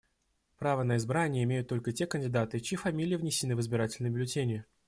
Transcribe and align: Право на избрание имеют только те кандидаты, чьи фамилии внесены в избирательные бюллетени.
Право 0.57 0.81
на 0.81 0.97
избрание 0.97 1.43
имеют 1.43 1.67
только 1.67 1.91
те 1.91 2.07
кандидаты, 2.07 2.59
чьи 2.59 2.75
фамилии 2.75 3.17
внесены 3.17 3.55
в 3.55 3.59
избирательные 3.61 4.09
бюллетени. 4.11 4.65